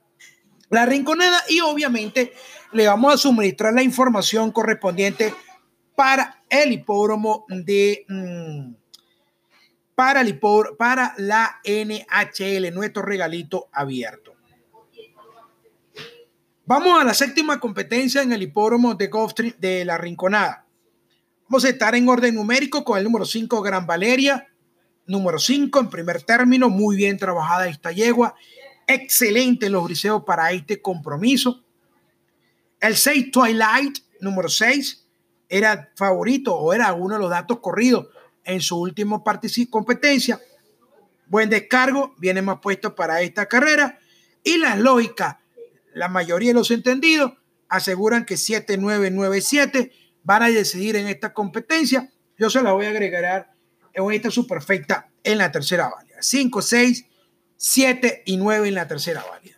La 0.69 0.85
Rinconada 0.85 1.43
y 1.47 1.61
obviamente 1.61 2.33
le 2.73 2.87
vamos 2.87 3.13
a 3.13 3.17
suministrar 3.17 3.73
la 3.73 3.83
información 3.83 4.51
correspondiente 4.51 5.33
para 5.95 6.43
el 6.49 6.73
hipódromo 6.73 7.45
de... 7.49 8.05
Mm, 8.07 8.78
para, 9.99 10.21
el 10.21 10.39
para 10.77 11.13
la 11.17 11.59
NHL, 11.65 12.73
nuestro 12.73 13.01
regalito 13.01 13.67
abierto. 13.73 14.33
Vamos 16.63 17.01
a 17.01 17.03
la 17.03 17.13
séptima 17.13 17.59
competencia 17.59 18.21
en 18.21 18.31
el 18.31 18.43
hipódromo 18.43 18.95
de 18.95 19.07
Gulfstream 19.07 19.55
de 19.59 19.83
la 19.83 19.97
Rinconada. 19.97 20.65
Vamos 21.49 21.65
a 21.65 21.69
estar 21.69 21.95
en 21.95 22.07
orden 22.07 22.33
numérico 22.33 22.85
con 22.85 22.97
el 22.97 23.03
número 23.03 23.25
5, 23.25 23.61
Gran 23.61 23.85
Valeria. 23.85 24.47
Número 25.05 25.37
5 25.37 25.77
en 25.77 25.89
primer 25.89 26.23
término, 26.23 26.69
muy 26.69 26.95
bien 26.95 27.17
trabajada 27.17 27.67
esta 27.67 27.91
yegua. 27.91 28.35
Excelente 28.87 29.69
los 29.69 29.83
briseos 29.83 30.23
para 30.23 30.49
este 30.53 30.81
compromiso. 30.81 31.61
El 32.79 32.95
6, 32.95 33.31
Twilight, 33.31 33.97
número 34.21 34.47
6, 34.47 35.05
era 35.49 35.91
favorito 35.97 36.55
o 36.55 36.71
era 36.71 36.93
uno 36.93 37.15
de 37.15 37.19
los 37.19 37.29
datos 37.29 37.59
corridos 37.59 38.07
en 38.43 38.61
su 38.61 38.79
último 38.79 39.23
competencia. 39.69 40.39
Buen 41.27 41.49
descargo, 41.49 42.15
viene 42.17 42.41
más 42.41 42.59
puesto 42.59 42.95
para 42.95 43.21
esta 43.21 43.45
carrera. 43.47 43.99
Y 44.43 44.57
la 44.57 44.75
lógica, 44.75 45.41
la 45.93 46.07
mayoría 46.07 46.49
de 46.49 46.55
los 46.55 46.71
entendidos 46.71 47.33
aseguran 47.67 48.25
que 48.25 48.35
7-9-9-7 48.35 49.91
van 50.23 50.43
a 50.43 50.49
decidir 50.49 50.95
en 50.95 51.07
esta 51.07 51.33
competencia. 51.33 52.11
Yo 52.37 52.49
se 52.49 52.61
la 52.61 52.71
voy 52.71 52.87
a 52.87 52.89
agregar 52.89 53.53
en 53.93 54.11
esta 54.11 54.31
superfecta 54.31 55.09
en 55.23 55.37
la 55.37 55.51
tercera 55.51 55.89
válida. 55.89 56.17
5, 56.21 56.61
6, 56.61 57.05
7 57.57 58.23
y 58.25 58.37
9 58.37 58.67
en 58.69 58.75
la 58.75 58.87
tercera 58.87 59.23
válida. 59.29 59.57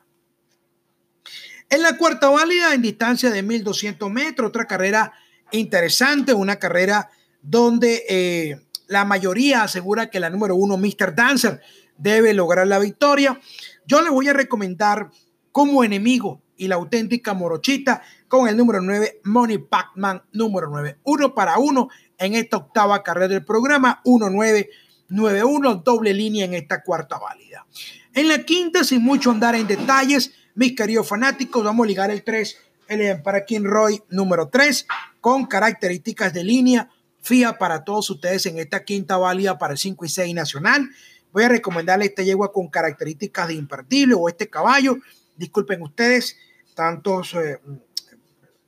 En 1.69 1.81
la 1.81 1.97
cuarta 1.97 2.29
válida, 2.29 2.73
en 2.73 2.81
distancia 2.81 3.29
de 3.29 3.43
1200 3.43 4.11
metros, 4.11 4.50
otra 4.50 4.67
carrera 4.67 5.13
interesante, 5.51 6.33
una 6.33 6.57
carrera 6.57 7.09
donde 7.41 8.03
eh, 8.09 8.61
la 8.91 9.05
mayoría 9.05 9.63
asegura 9.63 10.10
que 10.10 10.19
la 10.19 10.29
número 10.29 10.53
uno, 10.53 10.75
Mr. 10.75 11.15
Dancer, 11.15 11.62
debe 11.98 12.33
lograr 12.33 12.67
la 12.67 12.77
victoria. 12.77 13.39
Yo 13.86 14.01
le 14.01 14.10
voy 14.10 14.27
a 14.27 14.33
recomendar 14.33 15.10
como 15.53 15.86
enemigo 15.86 16.41
y 16.57 16.67
la 16.67 16.75
auténtica 16.75 17.33
morochita 17.33 18.01
con 18.27 18.50
el 18.50 18.57
número 18.57 18.81
9, 18.81 19.21
Money 19.24 19.60
Pacman 19.60 20.24
número 20.33 20.67
9. 20.69 20.98
Uno 21.03 21.33
para 21.33 21.57
uno 21.57 21.88
en 22.17 22.36
esta 22.36 22.57
octava 22.57 23.01
carrera 23.01 23.29
del 23.29 23.45
programa, 23.45 24.01
1-9-9-1, 24.03 25.83
doble 25.83 26.13
línea 26.13 26.43
en 26.43 26.53
esta 26.53 26.83
cuarta 26.83 27.17
válida. 27.17 27.65
En 28.13 28.27
la 28.27 28.43
quinta, 28.43 28.83
sin 28.83 29.03
mucho 29.03 29.31
andar 29.31 29.55
en 29.55 29.67
detalles, 29.67 30.33
mis 30.53 30.75
queridos 30.75 31.07
fanáticos, 31.07 31.63
vamos 31.63 31.86
a 31.86 31.88
ligar 31.88 32.12
el 32.12 32.25
3, 32.25 32.57
el 32.89 33.21
para 33.21 33.45
King 33.45 33.63
Roy 33.63 34.03
número 34.10 34.50
3, 34.50 34.86
con 35.21 35.45
características 35.45 36.33
de 36.33 36.43
línea 36.43 36.89
fija 37.21 37.57
para 37.57 37.83
todos 37.83 38.09
ustedes 38.09 38.45
en 38.45 38.57
esta 38.57 38.83
quinta 38.83 39.17
válida 39.17 39.57
para 39.57 39.73
el 39.73 39.77
5 39.77 40.05
y 40.05 40.09
6 40.09 40.35
nacional. 40.35 40.89
Voy 41.31 41.43
a 41.43 41.49
recomendarle 41.49 42.05
esta 42.05 42.23
yegua 42.23 42.51
con 42.51 42.67
características 42.67 43.47
de 43.47 43.53
imperdible 43.53 44.15
o 44.15 44.27
este 44.27 44.49
caballo. 44.49 44.97
Disculpen 45.37 45.81
ustedes, 45.81 46.37
tantos 46.75 47.33
eh, 47.35 47.59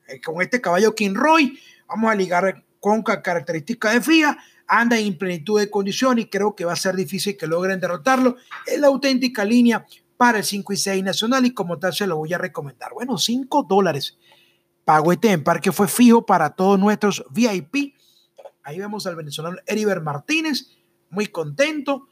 eh, 0.07 0.21
con 0.21 0.41
este 0.41 0.61
caballo 0.61 0.95
King 0.95 1.13
Roy. 1.13 1.59
Vamos 1.87 2.11
a 2.11 2.15
ligar 2.15 2.63
con 2.79 3.03
características 3.03 3.93
de 3.93 4.01
fija. 4.01 4.37
Anda 4.65 4.97
en 4.97 5.17
plenitud 5.17 5.59
de 5.59 5.69
condiciones 5.69 6.25
y 6.25 6.29
creo 6.29 6.55
que 6.55 6.63
va 6.63 6.73
a 6.73 6.77
ser 6.77 6.95
difícil 6.95 7.35
que 7.35 7.47
logren 7.47 7.79
derrotarlo. 7.79 8.37
Es 8.65 8.79
la 8.79 8.87
auténtica 8.87 9.43
línea 9.43 9.85
para 10.15 10.37
el 10.37 10.43
5 10.45 10.71
y 10.71 10.77
6 10.77 11.03
nacional 11.03 11.45
y 11.45 11.53
como 11.53 11.77
tal 11.79 11.93
se 11.93 12.07
lo 12.07 12.17
voy 12.17 12.33
a 12.33 12.37
recomendar. 12.37 12.93
Bueno, 12.93 13.17
5 13.17 13.63
dólares. 13.63 14.17
Pago 14.85 15.11
este 15.11 15.31
en 15.31 15.43
parque 15.43 15.71
fue 15.71 15.87
fijo 15.87 16.25
para 16.25 16.49
todos 16.49 16.79
nuestros 16.79 17.25
VIP 17.29 17.93
Ahí 18.63 18.79
vemos 18.79 19.05
al 19.07 19.15
venezolano 19.15 19.57
Eriver 19.65 20.01
Martínez, 20.01 20.77
muy 21.09 21.27
contento, 21.27 22.07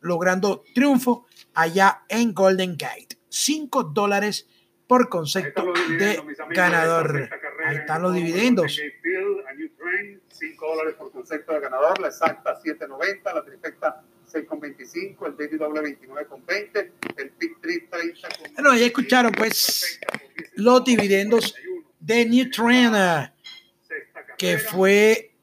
logrando 0.00 0.64
triunfo 0.74 1.26
allá 1.54 2.02
en 2.08 2.34
Golden 2.34 2.76
Gate. 2.76 3.18
5 3.28 3.84
dólares 3.84 4.48
por 4.86 5.08
concepto 5.08 5.72
de 5.98 6.22
ganador. 6.50 7.28
Ahí 7.66 7.76
están 7.76 8.02
los 8.02 8.14
dividendos. 8.14 8.80
5 10.28 10.66
dólares 10.66 10.94
por 10.94 11.12
concepto 11.12 11.52
de 11.52 11.60
ganador, 11.60 12.00
la 12.00 12.08
exacta 12.08 12.60
7.90, 12.62 13.34
la 13.34 13.44
trifecta 13.44 14.02
6.25, 14.32 15.26
el 15.38 15.58
doble 15.58 15.80
29.20, 15.82 16.90
el 17.16 17.30
pick 17.30 17.60
3 17.60 17.90
30. 17.90 18.28
Bueno, 18.54 18.74
ya 18.76 18.86
escucharon 18.86 19.32
pues 19.32 20.00
los 20.54 20.84
dividendos 20.84 21.54
de 22.00 22.26
New 22.26 22.50
Trainer, 22.50 23.32
que 24.36 24.58
fue 24.58 25.35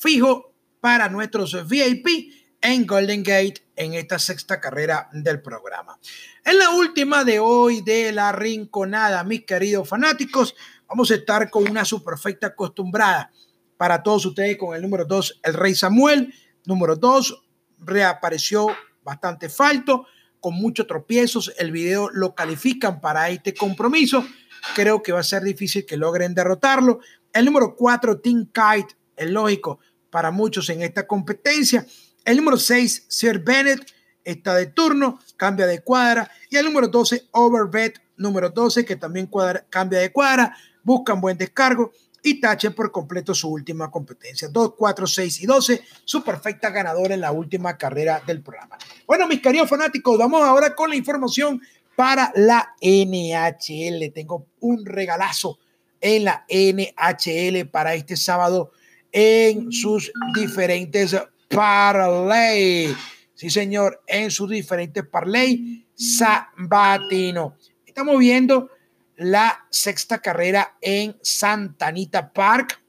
fijo 0.00 0.54
para 0.80 1.08
nuestros 1.08 1.68
VIP 1.68 2.32
en 2.60 2.86
Golden 2.86 3.22
Gate 3.22 3.62
en 3.76 3.94
esta 3.94 4.18
sexta 4.18 4.60
carrera 4.60 5.08
del 5.12 5.40
programa. 5.40 5.98
En 6.44 6.58
la 6.58 6.70
última 6.70 7.24
de 7.24 7.38
hoy 7.38 7.82
de 7.82 8.12
la 8.12 8.32
rinconada, 8.32 9.22
mis 9.24 9.44
queridos 9.44 9.88
fanáticos, 9.88 10.54
vamos 10.88 11.10
a 11.10 11.14
estar 11.14 11.50
con 11.50 11.68
una 11.68 11.84
superfecta 11.84 12.48
acostumbrada 12.48 13.30
para 13.76 14.02
todos 14.02 14.26
ustedes 14.26 14.56
con 14.56 14.74
el 14.74 14.82
número 14.82 15.04
2, 15.04 15.40
el 15.44 15.54
Rey 15.54 15.74
Samuel. 15.74 16.34
Número 16.64 16.96
2, 16.96 17.42
reapareció 17.78 18.66
bastante 19.02 19.48
falto, 19.48 20.06
con 20.40 20.54
muchos 20.54 20.86
tropiezos. 20.86 21.52
El 21.58 21.70
video 21.70 22.10
lo 22.10 22.34
califican 22.34 23.00
para 23.00 23.30
este 23.30 23.54
compromiso. 23.54 24.26
Creo 24.74 25.02
que 25.02 25.12
va 25.12 25.20
a 25.20 25.24
ser 25.24 25.42
difícil 25.42 25.86
que 25.86 25.96
logren 25.96 26.34
derrotarlo. 26.34 26.98
El 27.32 27.44
número 27.44 27.76
4, 27.76 28.20
Team 28.20 28.46
Kite, 28.46 28.96
es 29.18 29.30
lógico, 29.30 29.78
para 30.10 30.30
muchos 30.30 30.68
en 30.70 30.82
esta 30.82 31.06
competencia. 31.06 31.86
El 32.24 32.38
número 32.38 32.56
6, 32.56 33.06
Sir 33.08 33.40
Bennett, 33.40 33.92
está 34.24 34.54
de 34.54 34.66
turno, 34.66 35.18
cambia 35.36 35.66
de 35.66 35.80
cuadra. 35.80 36.30
Y 36.50 36.56
el 36.56 36.64
número 36.64 36.88
12, 36.88 37.28
Overbet, 37.32 38.00
número 38.16 38.50
12, 38.50 38.84
que 38.84 38.96
también 38.96 39.30
cambia 39.70 40.00
de 40.00 40.12
cuadra, 40.12 40.56
buscan 40.82 41.20
buen 41.20 41.38
descargo 41.38 41.92
y 42.22 42.40
tache 42.40 42.70
por 42.72 42.90
completo 42.90 43.34
su 43.34 43.48
última 43.48 43.90
competencia. 43.90 44.48
2, 44.48 44.74
4, 44.76 45.06
6 45.06 45.42
y 45.42 45.46
12, 45.46 45.82
su 46.04 46.22
perfecta 46.22 46.70
ganadora 46.70 47.14
en 47.14 47.20
la 47.20 47.32
última 47.32 47.76
carrera 47.78 48.22
del 48.26 48.42
programa. 48.42 48.76
Bueno, 49.06 49.26
mis 49.26 49.40
queridos 49.40 49.68
fanáticos, 49.68 50.18
vamos 50.18 50.42
ahora 50.42 50.74
con 50.74 50.90
la 50.90 50.96
información 50.96 51.62
para 51.96 52.32
la 52.34 52.74
NHL. 52.80 54.12
Tengo 54.12 54.46
un 54.60 54.84
regalazo 54.84 55.58
en 56.00 56.24
la 56.24 56.44
NHL 56.48 57.66
para 57.68 57.94
este 57.94 58.16
sábado 58.16 58.72
en 59.12 59.72
sus 59.72 60.12
diferentes 60.34 61.16
parlay. 61.48 62.94
Sí, 63.34 63.50
señor, 63.50 64.02
en 64.06 64.30
sus 64.30 64.50
diferentes 64.50 65.04
parlay 65.06 65.86
sabatino. 65.94 67.56
Estamos 67.86 68.18
viendo 68.18 68.70
la 69.16 69.66
sexta 69.70 70.20
carrera 70.20 70.76
en 70.80 71.16
Santa 71.22 71.88
Anita 71.88 72.32
Park, 72.32 72.80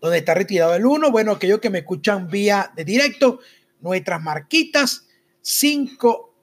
donde 0.00 0.18
está 0.18 0.34
retirado 0.34 0.74
el 0.74 0.84
1. 0.84 1.10
Bueno, 1.10 1.32
aquellos 1.32 1.60
que 1.60 1.70
me 1.70 1.78
escuchan 1.78 2.28
vía 2.28 2.72
de 2.74 2.84
directo, 2.84 3.40
nuestras 3.80 4.20
marquitas 4.20 5.06
5 5.40 6.34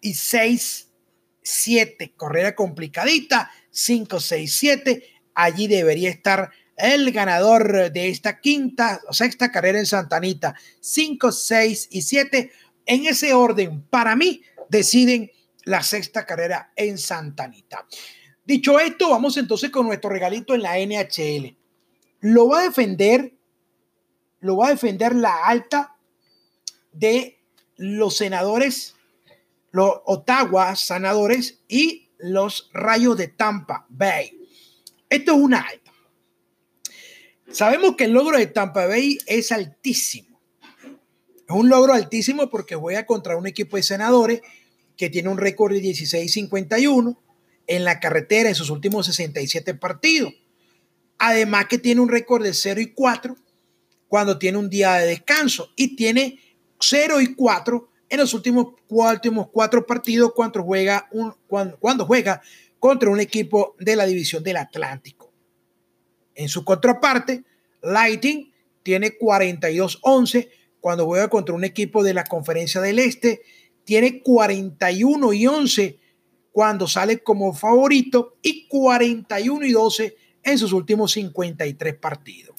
y 0.00 0.14
6, 0.14 0.88
7. 1.42 2.12
Correra 2.16 2.54
complicadita, 2.54 3.50
5, 3.70 4.20
6, 4.20 4.54
7. 4.54 5.04
Allí 5.34 5.66
debería 5.66 6.10
estar 6.10 6.50
el 6.82 7.12
ganador 7.12 7.92
de 7.92 8.08
esta 8.08 8.40
quinta 8.40 9.00
o 9.08 9.12
sexta 9.12 9.50
carrera 9.50 9.78
en 9.78 9.86
Santanita, 9.86 10.54
5, 10.80 11.32
6 11.32 11.88
y 11.90 12.02
7. 12.02 12.52
En 12.86 13.06
ese 13.06 13.34
orden, 13.34 13.82
para 13.82 14.16
mí, 14.16 14.42
deciden 14.68 15.30
la 15.64 15.82
sexta 15.82 16.24
carrera 16.26 16.72
en 16.76 16.98
Santanita. 16.98 17.86
Dicho 18.44 18.80
esto, 18.80 19.10
vamos 19.10 19.36
entonces 19.36 19.70
con 19.70 19.86
nuestro 19.86 20.10
regalito 20.10 20.54
en 20.54 20.62
la 20.62 20.78
NHL. 20.78 21.56
Lo 22.20 22.48
va 22.48 22.60
a 22.60 22.64
defender, 22.64 23.34
lo 24.40 24.56
va 24.56 24.68
a 24.68 24.70
defender 24.70 25.14
la 25.14 25.44
alta 25.44 25.96
de 26.92 27.38
los 27.76 28.16
senadores, 28.16 28.94
los 29.70 30.00
Ottawa 30.04 30.74
sanadores 30.76 31.60
y 31.68 32.08
los 32.18 32.70
rayos 32.72 33.16
de 33.16 33.28
Tampa 33.28 33.86
Bay. 33.88 34.38
Esto 35.08 35.32
es 35.32 35.38
una. 35.38 35.66
Sabemos 37.52 37.96
que 37.96 38.04
el 38.04 38.12
logro 38.12 38.38
de 38.38 38.46
Tampa 38.46 38.86
Bay 38.86 39.18
es 39.26 39.50
altísimo. 39.50 40.40
Es 41.48 41.56
un 41.56 41.68
logro 41.68 41.92
altísimo 41.94 42.48
porque 42.48 42.76
juega 42.76 43.06
contra 43.06 43.36
un 43.36 43.46
equipo 43.46 43.76
de 43.76 43.82
senadores 43.82 44.40
que 44.96 45.10
tiene 45.10 45.28
un 45.28 45.38
récord 45.38 45.72
de 45.72 45.80
16-51 45.80 47.16
en 47.66 47.84
la 47.84 47.98
carretera 47.98 48.48
en 48.48 48.54
sus 48.54 48.70
últimos 48.70 49.06
67 49.06 49.74
partidos. 49.74 50.32
Además 51.18 51.66
que 51.66 51.78
tiene 51.78 52.00
un 52.00 52.08
récord 52.08 52.42
de 52.44 52.54
0 52.54 52.80
y 52.80 52.92
4 52.92 53.36
cuando 54.08 54.38
tiene 54.38 54.58
un 54.58 54.70
día 54.70 54.94
de 54.94 55.06
descanso 55.06 55.72
y 55.76 55.96
tiene 55.96 56.38
0 56.78 57.20
y 57.20 57.34
4 57.34 57.90
en 58.10 58.18
los 58.18 58.34
últimos, 58.34 58.74
cuatro 59.52 59.86
partidos 59.86 60.32
cuando 60.34 60.62
juega, 60.62 61.08
cuando 61.78 62.06
juega 62.06 62.42
contra 62.78 63.10
un 63.10 63.20
equipo 63.20 63.76
de 63.78 63.96
la 63.96 64.06
división 64.06 64.42
del 64.42 64.56
Atlántico. 64.56 65.19
En 66.40 66.48
su 66.48 66.64
contraparte, 66.64 67.44
Lighting 67.82 68.50
tiene 68.82 69.18
42-11 69.18 70.48
cuando 70.80 71.04
juega 71.04 71.28
contra 71.28 71.54
un 71.54 71.64
equipo 71.64 72.02
de 72.02 72.14
la 72.14 72.24
Conferencia 72.24 72.80
del 72.80 72.98
Este, 72.98 73.42
tiene 73.84 74.22
41 74.22 75.34
y 75.34 75.46
11 75.46 75.98
cuando 76.50 76.88
sale 76.88 77.18
como 77.22 77.52
favorito 77.52 78.38
y 78.40 78.66
41 78.68 79.66
y 79.66 79.72
12 79.72 80.16
en 80.42 80.56
sus 80.56 80.72
últimos 80.72 81.12
53 81.12 81.94
partidos. 81.96 82.56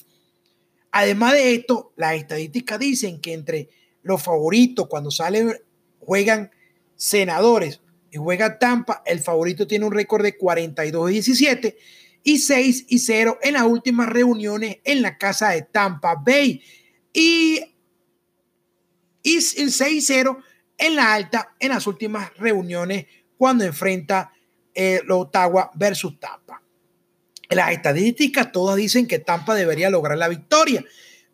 Además 0.92 1.32
de 1.32 1.52
esto, 1.52 1.92
las 1.96 2.14
estadísticas 2.14 2.78
dicen 2.78 3.20
que 3.20 3.32
entre 3.32 3.68
los 4.02 4.22
favoritos 4.22 4.86
cuando 4.86 5.10
salen 5.10 5.58
juegan 5.98 6.52
senadores 6.94 7.80
y 8.12 8.18
juega 8.18 8.60
Tampa, 8.60 9.02
el 9.06 9.18
favorito 9.18 9.66
tiene 9.66 9.86
un 9.86 9.92
récord 9.92 10.22
de 10.22 10.36
42 10.36 11.10
y 11.10 11.14
17 11.14 11.76
y 12.22 12.38
6 12.38 12.86
y 12.88 12.98
0 12.98 13.38
en 13.42 13.54
las 13.54 13.64
últimas 13.64 14.08
reuniones 14.08 14.78
en 14.84 15.02
la 15.02 15.18
casa 15.18 15.50
de 15.50 15.62
Tampa 15.62 16.14
Bay. 16.14 16.62
Y, 17.12 17.60
y 19.22 19.40
6 19.40 20.04
0 20.06 20.38
en 20.78 20.96
la 20.96 21.14
alta 21.14 21.54
en 21.60 21.70
las 21.70 21.86
últimas 21.86 22.36
reuniones 22.36 23.06
cuando 23.36 23.64
enfrenta 23.64 24.32
el 24.74 24.98
eh, 24.98 25.02
Ottawa 25.08 25.70
versus 25.74 26.18
Tampa. 26.18 26.62
Las 27.50 27.72
estadísticas 27.72 28.50
todas 28.50 28.76
dicen 28.76 29.06
que 29.06 29.18
Tampa 29.18 29.54
debería 29.54 29.90
lograr 29.90 30.16
la 30.16 30.28
victoria, 30.28 30.84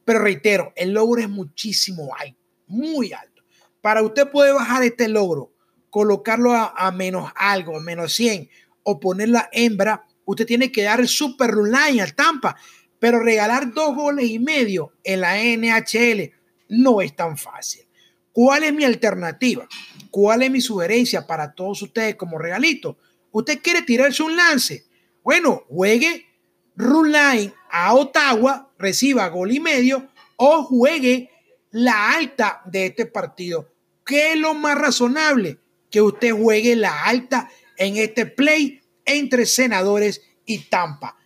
pero 0.05 0.18
reitero, 0.20 0.72
el 0.74 0.92
logro 0.92 1.20
es 1.20 1.29
muchísimo 1.29 2.14
alto, 2.18 2.40
muy 2.66 3.12
alto. 3.12 3.42
Para 3.81 4.03
usted 4.03 4.29
puede 4.31 4.53
bajar 4.53 4.83
este 4.83 5.09
logro, 5.09 5.53
colocarlo 5.90 6.55
a, 6.55 6.90
menos 6.92 7.31
algo, 7.37 7.79
menos 7.81 8.12
100, 8.14 8.48
o 8.83 8.98
poner 8.98 9.29
la 9.29 9.48
hembra 9.53 10.08
usted 10.29 10.47
tiene 10.47 10.71
que 10.71 10.83
dar 10.83 11.01
el 11.01 11.09
super 11.09 11.55
line 11.55 12.03
al 12.03 12.14
Tampa, 12.14 12.55
pero 12.99 13.19
regalar 13.19 13.73
dos 13.73 13.95
goles 13.95 14.29
y 14.29 14.38
medio 14.38 14.93
en 15.03 15.23
la 15.23 15.38
NHL 15.38 16.33
no 16.69 17.01
es 17.01 17.17
tan 17.17 17.38
fácil. 17.38 17.87
¿Cuál 18.31 18.64
es 18.64 18.75
mi 18.75 18.85
alternativa? 18.85 19.67
¿Cuál 20.11 20.43
es 20.43 20.51
mi 20.51 20.61
sugerencia 20.61 21.27
para 21.27 21.55
todos 21.55 21.81
ustedes 21.81 22.17
como 22.17 22.38
regalito? 22.38 22.99
Usted 23.33 23.61
quiere 23.62 23.81
tirarse 23.83 24.23
un 24.23 24.37
lance. 24.37 24.85
Bueno, 25.25 25.64
juegue 25.67 26.27
run 26.77 27.11
line 27.11 27.55
a 27.71 27.95
Ottawa, 27.95 28.71
reciba 28.79 29.27
gol 29.29 29.51
y 29.51 29.61
medio 29.61 30.09
o 30.37 30.62
juegue 30.62 31.31
la 31.71 32.12
alta 32.12 32.61
de 32.67 32.87
este 32.87 33.07
partido. 33.07 33.73
¿Qué 34.05 34.33
es 34.33 34.38
lo 34.38 34.53
más 34.53 34.77
razonable? 34.77 35.59
Que 35.91 36.03
usted 36.03 36.33
juegue 36.33 36.77
la 36.77 37.05
alta 37.05 37.49
en 37.79 37.97
este 37.97 38.27
play 38.27 38.83
entre 39.09 39.47
senadores 39.47 40.23
y 40.44 40.59
Tampa, 40.61 41.16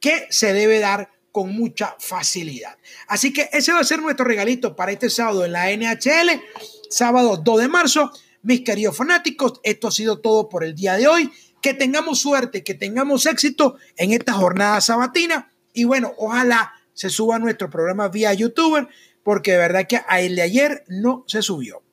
que 0.00 0.26
se 0.30 0.52
debe 0.52 0.80
dar 0.80 1.10
con 1.30 1.54
mucha 1.54 1.96
facilidad. 1.98 2.76
Así 3.08 3.32
que 3.32 3.48
ese 3.52 3.72
va 3.72 3.80
a 3.80 3.84
ser 3.84 4.00
nuestro 4.00 4.24
regalito 4.24 4.76
para 4.76 4.92
este 4.92 5.10
sábado 5.10 5.44
en 5.44 5.52
la 5.52 5.70
NHL, 5.70 6.40
sábado 6.88 7.36
2 7.36 7.60
de 7.60 7.68
marzo. 7.68 8.12
Mis 8.42 8.60
queridos 8.60 8.96
fanáticos, 8.96 9.60
esto 9.62 9.88
ha 9.88 9.90
sido 9.90 10.20
todo 10.20 10.48
por 10.48 10.64
el 10.64 10.74
día 10.74 10.94
de 10.94 11.08
hoy. 11.08 11.32
Que 11.60 11.74
tengamos 11.74 12.20
suerte, 12.20 12.62
que 12.62 12.74
tengamos 12.74 13.26
éxito 13.26 13.76
en 13.96 14.12
esta 14.12 14.34
jornada 14.34 14.80
sabatina. 14.80 15.50
Y 15.72 15.84
bueno, 15.84 16.12
ojalá 16.18 16.72
se 16.92 17.10
suba 17.10 17.38
nuestro 17.38 17.68
programa 17.68 18.08
vía 18.08 18.32
youtuber, 18.32 18.88
porque 19.22 19.52
de 19.52 19.58
verdad 19.58 19.86
que 19.88 20.00
el 20.18 20.36
de 20.36 20.42
ayer 20.42 20.84
no 20.88 21.24
se 21.26 21.42
subió. 21.42 21.83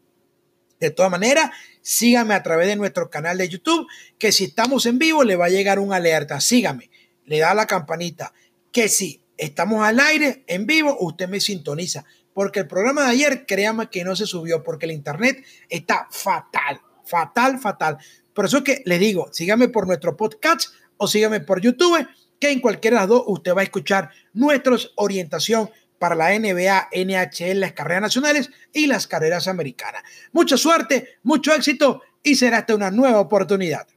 De 0.81 0.89
todas 0.89 1.11
maneras, 1.11 1.51
sígame 1.81 2.33
a 2.33 2.41
través 2.41 2.67
de 2.67 2.75
nuestro 2.75 3.09
canal 3.11 3.37
de 3.37 3.47
YouTube, 3.47 3.87
que 4.17 4.31
si 4.31 4.45
estamos 4.45 4.87
en 4.87 4.97
vivo 4.97 5.23
le 5.23 5.35
va 5.35 5.45
a 5.45 5.49
llegar 5.49 5.77
una 5.77 5.97
alerta. 5.97 6.41
Sígame, 6.41 6.89
le 7.25 7.37
da 7.37 7.53
la 7.53 7.67
campanita, 7.67 8.33
que 8.71 8.89
si 8.89 9.21
estamos 9.37 9.83
al 9.83 9.99
aire, 9.99 10.43
en 10.47 10.65
vivo, 10.65 10.97
usted 10.99 11.29
me 11.29 11.39
sintoniza. 11.39 12.03
Porque 12.33 12.61
el 12.61 12.67
programa 12.67 13.03
de 13.03 13.11
ayer, 13.11 13.45
créame 13.45 13.91
que 13.91 14.03
no 14.03 14.15
se 14.15 14.25
subió, 14.25 14.63
porque 14.63 14.87
el 14.87 14.91
internet 14.93 15.45
está 15.69 16.07
fatal, 16.09 16.81
fatal, 17.05 17.59
fatal. 17.59 17.97
Por 18.33 18.45
eso 18.45 18.57
es 18.57 18.63
que 18.63 18.81
le 18.85 18.97
digo, 18.97 19.29
sígame 19.31 19.67
por 19.67 19.85
nuestro 19.85 20.17
podcast 20.17 20.73
o 20.97 21.07
sígame 21.07 21.41
por 21.41 21.61
YouTube, 21.61 22.07
que 22.39 22.49
en 22.49 22.59
cualquiera 22.59 22.97
de 22.97 23.01
las 23.01 23.09
dos 23.09 23.23
usted 23.27 23.53
va 23.53 23.61
a 23.61 23.65
escuchar 23.65 24.09
nuestra 24.33 24.75
orientación 24.95 25.69
para 26.01 26.15
la 26.15 26.31
NBA, 26.31 26.89
NHL, 26.95 27.59
las 27.59 27.73
carreras 27.73 28.01
nacionales 28.01 28.49
y 28.73 28.87
las 28.87 29.05
carreras 29.05 29.47
americanas. 29.47 30.01
Mucha 30.31 30.57
suerte, 30.57 31.19
mucho 31.21 31.53
éxito 31.53 32.01
y 32.23 32.33
será 32.33 32.57
hasta 32.57 32.73
una 32.73 32.89
nueva 32.89 33.19
oportunidad. 33.19 33.87